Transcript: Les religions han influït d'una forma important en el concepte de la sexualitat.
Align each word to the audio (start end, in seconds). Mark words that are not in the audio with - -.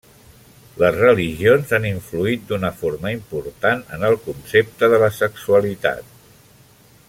Les 0.83 0.95
religions 1.01 1.73
han 1.77 1.85
influït 1.89 2.47
d'una 2.53 2.71
forma 2.79 3.13
important 3.17 3.85
en 3.99 4.07
el 4.11 4.19
concepte 4.25 4.91
de 4.95 5.01
la 5.05 5.11
sexualitat. 5.21 6.13